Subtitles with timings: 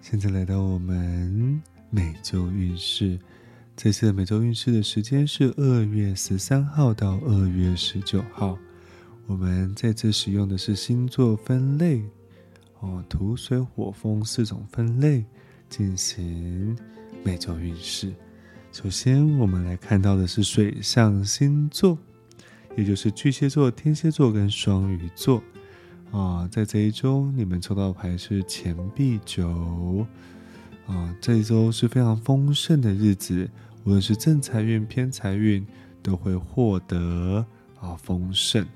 [0.00, 3.18] 现在来到我们每周运势，
[3.76, 8.58] 这次的每周运势的时间是二月十三号到二月十九号。
[9.26, 12.02] 我们在这使用的是星座分类，
[12.80, 15.24] 哦，土、水、火、风四种分类
[15.68, 16.76] 进行
[17.22, 18.14] 每周运势。
[18.72, 21.98] 首先，我们来看到的是水象星座，
[22.76, 25.42] 也就是巨蟹座、天蝎座跟双鱼座。
[26.10, 30.06] 啊，在这一周，你们抽到的牌是钱币九。
[30.86, 33.48] 啊，这一周是非常丰盛的日子，
[33.84, 35.66] 无论是正财运、偏财运，
[36.02, 37.44] 都会获得
[37.78, 38.66] 啊丰盛。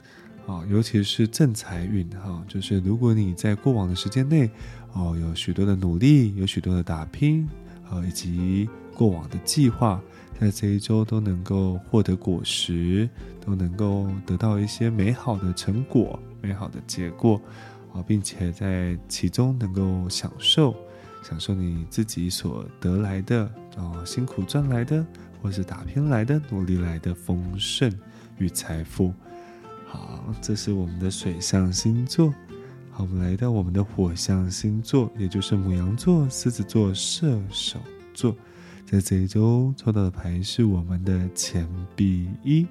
[0.46, 4.50] 啊，尤其是正财运哈，就是如果你在过往的时间内，
[4.92, 7.48] 哦，有许多的努力，有许多的打拼，
[7.88, 10.02] 啊，以及过往的计划，
[10.42, 13.08] 在这一周都能够获得果实，
[13.40, 16.18] 都能够得到一些美好的成果。
[16.40, 17.40] 美好的结果，
[17.94, 20.74] 啊，并且在其中能够享受，
[21.22, 23.44] 享受你自己所得来的，
[23.76, 25.06] 啊，辛苦赚来的，
[25.40, 27.88] 或是打拼来的，努力来的丰盛
[28.38, 29.14] 与财富。
[29.86, 32.34] 好，这是我们的水象星座。
[32.90, 37.78] 好，我们来到我们的火象星座，也就是母羊座、狮子座、射手
[38.12, 38.34] 座。
[38.84, 41.66] 在这一周抽到的牌是我们的钱
[41.96, 42.66] 币一。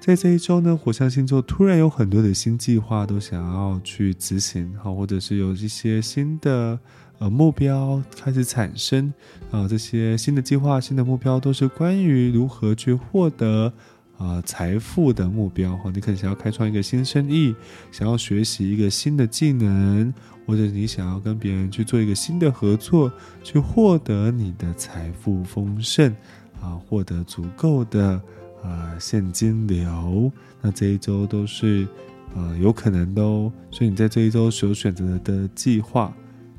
[0.00, 6.78] 在这一周呢，火象星座突然有很多的新计划都想要去执行，好，或者是有一些新的
[7.18, 9.12] 呃目标开始产生
[9.50, 13.72] 啊，这些新的计划、新的目标都是关于如何去获得
[14.18, 15.90] 啊财富的目标哈。
[15.94, 17.54] 你可能想要开创一个新生意，
[17.90, 20.12] 想要学习一个新的技能，
[20.46, 23.10] 或者你想要跟别人去做一个新的合作，
[23.42, 26.14] 去获得你的财富丰盛
[26.60, 28.20] 啊，获得足够的。
[28.60, 31.86] 啊，现金流，那这一周都是，
[32.34, 36.12] 呃，有可能的哦，所以你在这一周所选择的计划，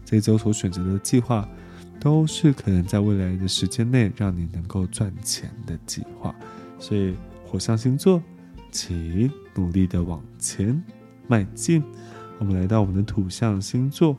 [0.06, 1.46] 这一周所选择的计划，
[2.00, 6.34] 都是可能在未来的时间内让你能够赚钱的计划。
[6.80, 7.14] 所以，
[7.50, 8.22] 火象星座，
[8.70, 10.80] 请努力的往前
[11.28, 11.82] 迈进。
[12.38, 14.16] 我们来到我们的土象星座，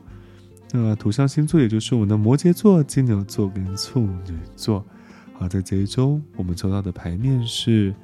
[0.73, 4.85] 那土象星座也就是我们的摩羯座、金牛座跟处女座。
[5.31, 7.95] 好，在这一周，我们抽到的牌面是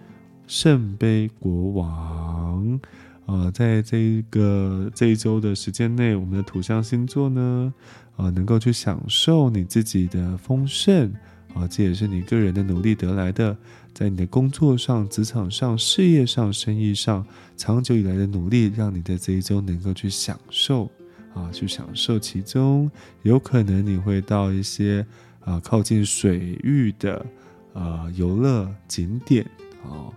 [0.48, 2.80] 圣杯国王。
[3.26, 7.74] 啊，在这一个这一周的时间内，我们的土象星座呢，
[8.16, 11.14] 啊，能够去享受你自己的丰盛。
[11.54, 13.58] 啊，这也是你个人的努力得来的，
[13.94, 17.26] 在你的工作上、职场上、事业上、生意上，
[17.56, 20.90] 长久以来的努力，让你在这一周能够去享受。
[21.34, 22.90] 啊，去享受其中，
[23.22, 25.06] 有可能你会到一些。
[25.48, 27.26] 啊，靠近水域的
[27.72, 29.46] 啊游乐景点
[29.82, 30.12] 啊，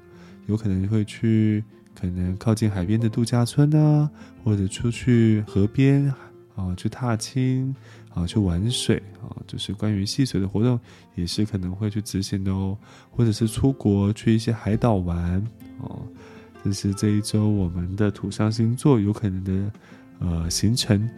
[0.49, 1.63] 有可能会去，
[1.95, 4.11] 可能靠近海边的度假村啊，
[4.43, 6.13] 或者出去河边
[6.69, 7.75] 啊去踏青
[8.13, 10.79] 啊去玩水啊，就是关于戏水的活动
[11.15, 12.77] 也是可能会去执行的哦，
[13.11, 15.43] 或者是出国去一些海岛玩
[15.79, 16.03] 哦，
[16.65, 19.73] 这是这一周我们的土象星座有可能的
[20.19, 21.09] 呃行程，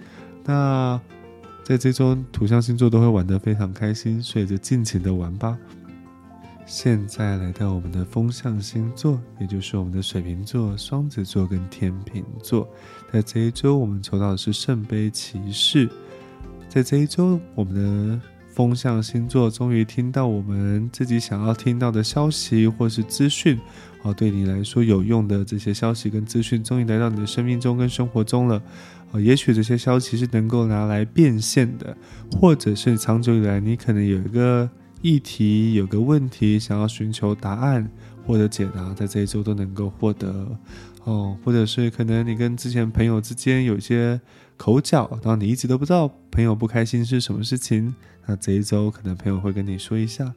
[0.44, 1.00] 那。
[1.64, 5.56] 在这周，土象星座都会玩得非常开心，所以就尽情的玩吧。
[6.74, 12.66] 现在来到我们的风象星座，也就是我们的水瓶座、双子座跟天秤座。
[13.12, 15.86] 在这一周，我们抽到的是圣杯骑士。
[16.70, 18.18] 在这一周，我们的
[18.54, 23.60] 风象星座终于听到我们自己想要听到的消息或是资讯，
[24.02, 28.62] 哦，对你来说有用的这些消息跟资讯，终于来到你的生命中跟生活中了。
[29.10, 31.94] 哦，也许这些消息是能够拿来变现的，
[32.40, 34.66] 或者是长久以来你可能有一个
[35.02, 37.90] 议题、有个问题想要寻求答案
[38.26, 40.46] 或者解答，在这一周都能够获得。
[41.04, 44.20] 哦，或者是可能你跟之前朋友之间有一些
[44.56, 47.94] 口角，然后你一直都不知道朋友不开心是什么事情，
[48.26, 50.32] 那这一周可能朋友会跟你说一下，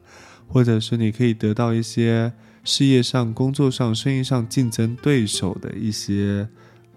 [0.48, 2.32] 或者是你可以得到一些
[2.64, 6.46] 事业上、工作上、生意上竞争对手的一些。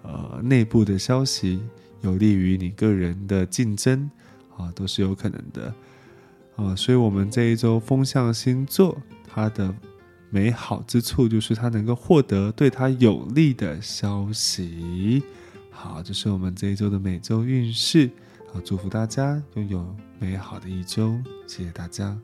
[0.01, 1.59] 呃，内部的消息
[2.01, 4.09] 有利于你个人的竞争
[4.55, 5.71] 啊，都是有可能的
[6.65, 6.75] 啊。
[6.75, 8.97] 所以，我们这一周风象星座
[9.27, 9.73] 它的
[10.29, 15.23] 美好之处就是它能够获得对它有利的消息。
[15.71, 18.09] 好，这是我们这一周的每周运势。
[18.51, 21.17] 好，祝福大家拥有美好的一周，
[21.47, 22.17] 谢谢大家。